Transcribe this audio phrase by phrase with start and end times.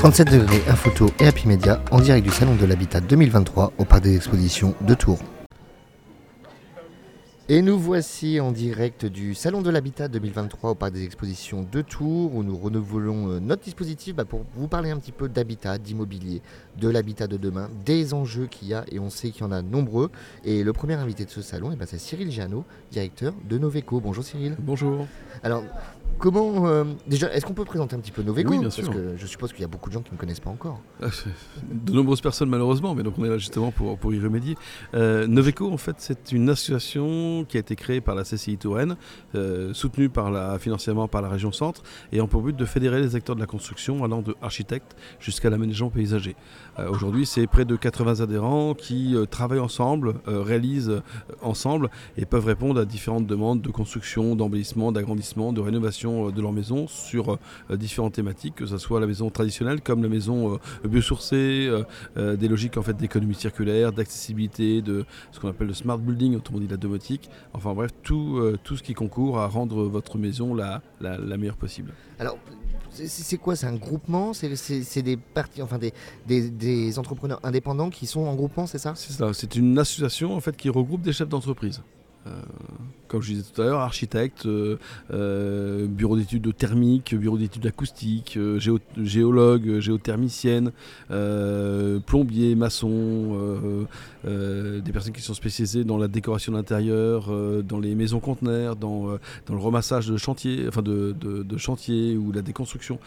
[0.00, 3.84] 37 degrés, un photo et Happy Media en direct du Salon de l'Habitat 2023 au
[3.84, 5.18] Parc des Expositions de Tours.
[7.50, 11.82] Et nous voici en direct du Salon de l'Habitat 2023 au Parc des Expositions de
[11.82, 15.76] Tours où nous renouvelons euh, notre dispositif bah, pour vous parler un petit peu d'habitat,
[15.76, 16.40] d'immobilier,
[16.78, 19.52] de l'habitat de demain, des enjeux qu'il y a et on sait qu'il y en
[19.52, 20.10] a nombreux.
[20.46, 24.00] Et le premier invité de ce salon, eh ben, c'est Cyril Jeannot, directeur de Noveco.
[24.00, 24.56] Bonjour Cyril.
[24.60, 25.06] Bonjour.
[25.42, 25.62] Alors,
[26.20, 26.66] comment.
[26.68, 28.50] euh, déjà, est-ce qu'on peut présenter un petit peu Noveco?
[28.50, 28.90] Oui, bien Parce sûr.
[28.90, 30.80] que je suppose qu'il y a beaucoup de gens qui ne connaissent pas encore.
[31.72, 34.56] De nombreuses personnes malheureusement, mais donc on est là justement pour, pour y remédier.
[34.94, 38.96] Euh, Noveco, en fait, c'est une association qui a été créée par la CCI Touraine,
[39.34, 41.82] euh, soutenue par la, financièrement par la région Centre,
[42.12, 45.50] et en pour but de fédérer les acteurs de la construction allant de architectes jusqu'à
[45.50, 46.36] l'aménagement paysager.
[46.78, 51.02] Euh, Aujourd'hui, c'est près de 80 adhérents qui travaillent ensemble, réalisent
[51.40, 56.40] ensemble et peuvent répondre à différentes demandes de construction, d'embellissement, d'agrandissement, de rénovation euh, de
[56.40, 57.38] leur maison sur
[57.70, 61.70] euh, différentes thématiques, que ce soit la maison traditionnelle comme la maison euh, biosourcée,
[62.16, 66.58] des logiques en fait d'économie circulaire, d'accessibilité, de ce qu'on appelle le smart building, autrement
[66.60, 67.28] dit la domotique.
[67.52, 71.56] Enfin bref, tout, tout ce qui concourt à rendre votre maison la, la, la meilleure
[71.56, 71.92] possible.
[72.18, 72.36] Alors,
[72.90, 73.56] c'est- quoi?
[73.56, 74.32] C'est un groupement?
[74.32, 75.92] C'est des parties, enfin des,
[76.26, 78.94] des- des entrepreneurs indépendants qui sont en groupement, c'est ça?
[78.96, 81.82] C'est ça, c'est une association en fait qui regroupe des chefs d'entreprise.
[82.26, 82.30] Euh,
[83.08, 84.76] comme je disais tout à l'heure, architectes, euh,
[85.10, 90.70] euh, bureau d'études thermiques, bureau d'études acoustiques, géo- géologues, géothermiciennes,
[92.06, 93.84] plombiers, maçons, euh,
[94.26, 97.30] euh, des personnes qui sont spécialisées dans la décoration d'intérieur,
[97.64, 99.06] dans les maisons conteneurs, dans,
[99.48, 102.98] le remassage de chantier, enfin de, de, de chantier ou la déconstruction,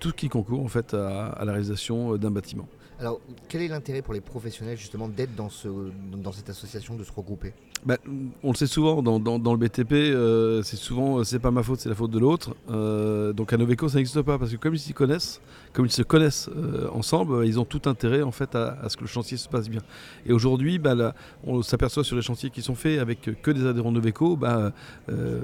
[0.00, 2.68] tout ce qui concourt en fait à, la réalisation d'un bâtiment.
[3.00, 5.68] Alors, quel est l'intérêt pour les professionnels justement d'être dans, ce,
[6.16, 7.52] dans cette association, de se regrouper?
[7.86, 7.96] Bah,
[8.42, 11.78] on le sait souvent dans, le BTP, euh, c'est souvent euh, c'est pas ma faute,
[11.78, 12.56] c'est la faute de l'autre.
[12.70, 15.40] Euh, donc à Noveco ça n'existe pas parce que comme ils s'y connaissent,
[15.72, 16.50] comme ils se connaissent
[16.92, 19.82] ensemble, ils ont tout intérêt en fait à, ce que le chantier se passe bien.
[20.26, 23.92] Et aujourd'hui, bah, on s'aperçoit sur les chantiers qui sont faits avec que des adhérents
[23.92, 24.72] Noveco, bah,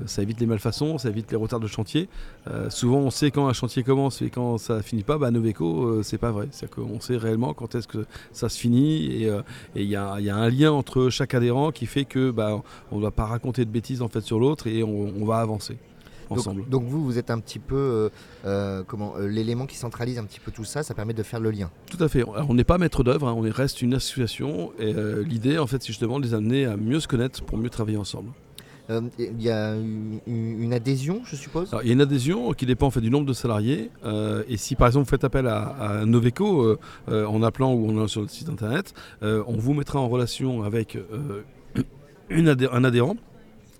[0.06, 2.08] ça évite les malfaçons, ça évite les retards de chantier.
[2.68, 6.18] Souvent on sait quand un chantier commence et quand ça finit pas, bah, Noveco c'est
[6.18, 6.48] pas vrai.
[6.50, 9.42] C'est-à-dire qu'on sait réellement quand est-ce que ça se finit et euh,
[9.74, 12.62] il y, a il y a un lien entre chaque adhérent qui fait que bah,
[12.90, 15.38] on ne va pas raconter de bêtises en fait sur l'autre et on, on va
[15.40, 15.76] avancer
[16.30, 16.62] ensemble.
[16.62, 18.08] donc, donc vous, vous êtes un petit peu euh,
[18.46, 21.38] euh, comment euh, l'élément qui centralise un petit peu tout ça, ça permet de faire
[21.40, 21.70] le lien.
[21.90, 22.22] Tout à fait.
[22.22, 24.94] Alors, on n'est pas maître d'œuvre, hein, on est- reste une association et
[25.26, 27.98] l'idée en fait c'est justement de les amener à mieux se connaître pour mieux travailler
[27.98, 28.30] ensemble.
[28.90, 32.66] Euh, Il y a une, une adhésion, je suppose il y a une adhésion qui
[32.66, 33.90] dépend en fait, du nombre de salariés.
[34.04, 36.76] euh, et si par exemple vous faites appel à, Noveco
[37.08, 40.62] euh, en appelant ou en allant sur le site internet, on vous mettra en relation
[40.62, 40.98] avec
[42.28, 43.16] une un adhérent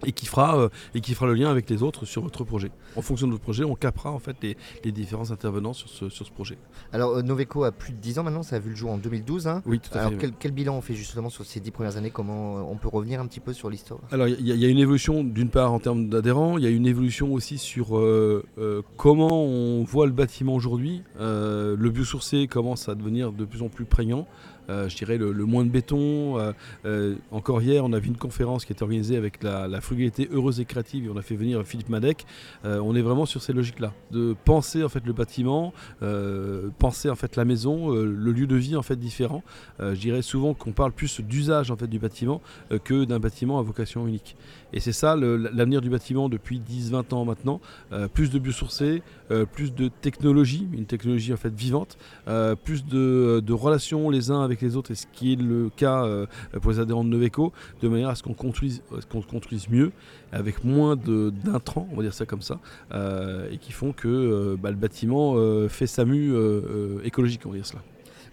[0.06, 2.70] et qui, fera, euh, et qui fera le lien avec les autres sur votre projet.
[2.96, 6.08] En fonction de votre projet, on capera en fait les, les différents intervenants sur ce,
[6.08, 6.58] sur ce projet.
[6.92, 8.98] Alors, euh, Noveco a plus de 10 ans maintenant, ça a vu le jour en
[8.98, 9.46] 2012.
[9.46, 9.62] hein.
[9.66, 10.18] Oui, tout à Alors, fait.
[10.18, 12.10] quel, quel bilan on fait justement sur ces 10 premières années?
[12.10, 14.00] Comment euh, on peut revenir un petit peu sur l'histoire?
[14.10, 16.64] Alors il y, a- il y a une évolution d'une part en termes d'adhérents, il
[16.64, 18.42] y a une évolution aussi sur euh,
[18.96, 21.02] comment on voit le bâtiment aujourd'hui.
[21.18, 24.26] Le biosourcé commence à devenir de plus en plus prégnant.
[24.70, 26.38] Euh, je dirais le, moins de béton.
[26.38, 26.52] Euh,
[26.84, 30.60] euh, encore hier, on a vu une conférence qui était organisée avec la, frugalité heureuse
[30.60, 32.24] et créative et on a fait venir Philippe Madec.
[32.64, 35.74] On est vraiment sur ces logiques-là, de penser en fait le bâtiment,
[36.78, 39.42] penser en fait la maison, le lieu de vie en fait différent.
[39.80, 42.40] Je dirais souvent qu'on parle plus d'usage en fait du bâtiment
[42.84, 44.36] que d'un bâtiment à vocation unique.
[44.72, 47.60] Et c'est ça l'avenir du bâtiment depuis 10-20 ans maintenant.
[48.14, 49.02] Plus de biosourcés,
[49.52, 51.98] plus de technologie, une technologie en fait vivante,
[52.64, 56.04] plus de, de relations les uns avec les autres, et ce qui est le cas
[56.04, 56.26] euh,
[56.60, 59.92] pour les adhérents de Noveco, de manière à ce qu'on construise, qu'on construise mieux,
[60.32, 62.58] avec moins de- d'intrants, on va dire ça comme ça,
[62.92, 65.36] euh, et qui font que euh, bah, le bâtiment
[65.68, 66.32] fait sa mue
[67.04, 67.82] écologique, on va dire cela.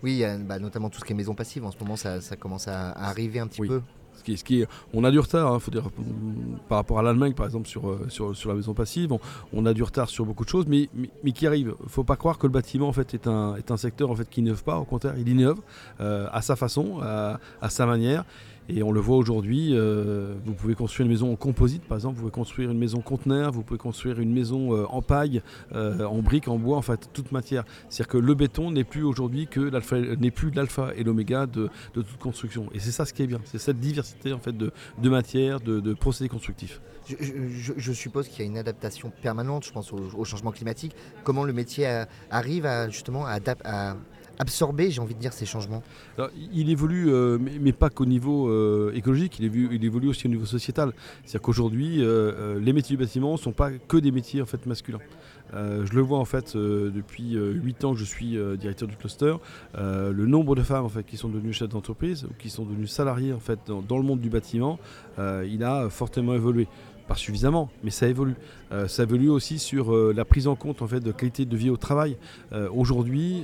[0.04, 1.64] Oui, bah, notamment tout ce qui est maison passive.
[1.64, 3.68] En ce moment, ça, ça commence à, à arriver un petit Oui.
[3.68, 3.82] peu.
[4.94, 7.90] On a du retard, hein, faut dire, mm, par rapport à l'Allemagne par exemple sur,
[7.90, 8.08] euh,
[8.46, 9.12] la maison passive,
[9.54, 11.74] on, a du retard sur beaucoup de choses, mais, mais, mais qui arrive?
[11.84, 14.42] Il faut pas croire que le bâtiment en fait est un, secteur en fait qui
[14.42, 15.60] n'innove pas, au contraire, il innove
[16.00, 18.26] euh, à sa façon, à sa manière.
[18.74, 22.16] Et on le voit aujourd'hui, euh, vous pouvez construire une maison en composite par exemple,
[22.16, 25.42] vous pouvez construire une maison conteneur, vous pouvez construire une maison euh, en paille,
[25.74, 27.66] euh, en briques, en bois, en fait toute matière.
[27.90, 31.70] C'est-à-dire que le béton n'est plus aujourd'hui que l'alpha, n'est plus l'alpha et l'oméga de,
[31.94, 32.70] de toute construction.
[32.74, 34.72] Et c'est ça ce qui est bien, c'est cette diversité en fait de,
[35.02, 36.82] de matières, de, de procédés constructifs.
[37.08, 40.96] Je, suppose qu'il y a une adaptation permanente, je pense, au, changement climatique.
[41.24, 43.40] Comment le métier arrive justement à
[44.42, 45.84] absorber, j'ai envie de dire, ces changements
[46.54, 49.46] il évolue, euh, mais, pas qu'au niveau euh, écologique, il
[49.86, 50.94] évolue, aussi au niveau sociétal.
[51.24, 54.66] C'est-à-dire qu'aujourd'hui, euh, les métiers du bâtiment ne sont pas que des métiers en fait
[54.66, 55.00] masculins.
[55.54, 59.36] Je le vois en fait depuis 8 ans que je suis directeur du cluster.
[59.78, 62.88] le nombre de femmes en fait qui sont devenues chefs d'entreprise ou qui sont devenues
[62.88, 64.80] salariées en fait dans, le monde du bâtiment,
[65.18, 66.68] il a fortement évolué
[67.08, 68.36] pas suffisamment, mais ça évolue.
[68.88, 71.78] ça évolue aussi sur la prise en compte en fait de qualité de vie au
[71.78, 72.18] travail.
[72.74, 73.44] Aujourd'hui,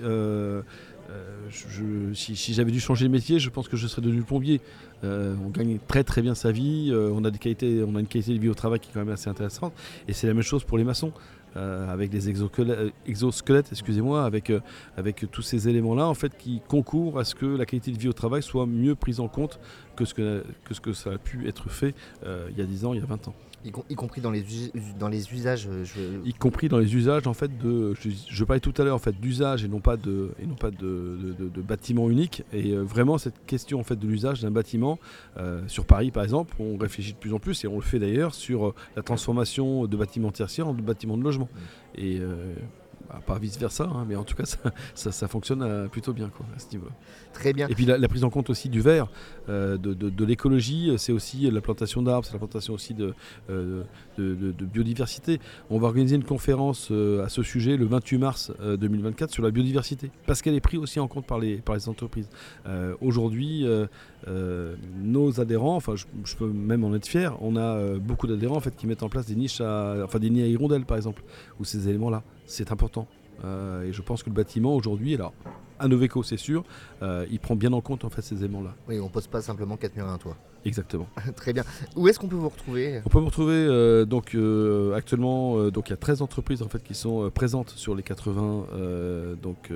[2.13, 4.61] si, j'avais dû changer de métier, je pense que je serais devenu plombier.
[5.03, 7.99] Euh, on gagne très très bien sa vie, euh, on, a des qualités, on a
[7.99, 9.73] une qualité de vie au travail qui est quand même assez intéressante.
[10.07, 11.11] Et c'est la même chose pour les maçons.
[11.57, 14.51] Euh, avec des exosquelettes, excusez-moi, avec,
[14.95, 18.07] avec tous ces éléments-là, en fait, qui concourent à ce que la qualité de vie
[18.07, 19.59] au travail soit mieux prise en compte
[19.95, 22.85] que ce que, que, ce que ça a pu être fait il y a 10
[22.85, 23.33] ans, il y a 20 ans.
[23.65, 24.45] Y, compris dans les,
[24.99, 25.67] dans les usages
[26.23, 27.93] Y compris dans les usages, en fait, de.
[28.29, 30.69] Je, parlais tout à l'heure, en fait, d'usage et non pas de, et non pas
[30.69, 32.43] de, de, bâtiment unique.
[32.53, 34.99] Et vraiment, cette question, en fait, de l'usage d'un bâtiment,
[35.67, 38.35] sur Paris, par exemple, on réfléchit de plus en plus, et on le fait d'ailleurs,
[38.35, 41.46] sur la transformation de bâtiments tertiaires en bâtiments de logement.
[41.95, 42.19] Et
[43.09, 44.43] bah, pas vice versa, hein, mais en tout cas
[44.95, 46.87] ça, ça, fonctionne euh, plutôt bien quoi, à ce niveau.
[47.33, 47.67] Très bien.
[47.69, 49.07] Et puis la, prise en compte aussi du verre,
[49.47, 53.13] euh, de, l'écologie, c'est aussi la plantation d'arbres, c'est la plantation aussi de,
[53.49, 53.83] euh,
[54.17, 55.39] de, biodiversité.
[55.69, 60.11] On va organiser une conférence à ce sujet le 28 mars 2024 sur la biodiversité,
[60.25, 62.29] parce qu'elle est prise aussi en compte par les, par les entreprises.
[62.99, 63.65] Aujourd'hui,
[64.27, 68.75] nos adhérents, enfin je, peux même en être fier, on a beaucoup d'adhérents en fait
[68.75, 71.23] qui mettent en place des niches, à, enfin des nids à hirondelles par exemple,
[71.59, 73.07] ou ces éléments-là c'est important.
[73.43, 75.33] Euh, et je pense que le bâtiment aujourd'hui, alors
[75.79, 76.63] à Noveco c'est sûr,
[77.03, 78.73] euh, il prend bien en compte en fait ces éléments-là.
[78.87, 80.35] Oui, on pose pas simplement 4 murs à un toit.
[80.65, 81.07] Exactement.
[81.35, 81.63] Très bien.
[81.95, 82.99] Où est-ce qu'on peut vous retrouver?
[83.05, 84.35] On peut vous retrouver euh, donc
[84.95, 88.65] actuellement donc il y a 13 entreprises en fait qui sont présentes sur les 80
[89.41, 89.71] donc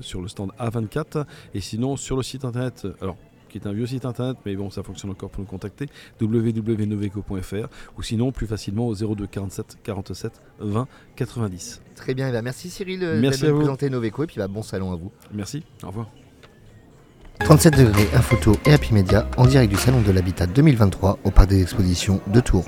[0.00, 1.24] sur le stand A24
[1.54, 3.16] et sinon sur le site internet alors
[3.58, 5.88] qui est un vieux site internet, mais bon, ça fonctionne encore pour nous contacter,
[6.20, 11.82] www.noveco.fr ou sinon plus facilement au 02 47 47 20 90.
[11.94, 14.62] Très bien, et bien merci Cyril euh, merci de présenter Noveco et puis bah, bon
[14.62, 15.10] salon à vous.
[15.32, 16.08] Merci, au revoir.
[17.40, 21.30] 37 degrés, un photo et Happy Media en direct du Salon de l'Habitat 2023 au
[21.30, 22.66] Parc des Expositions de Tours.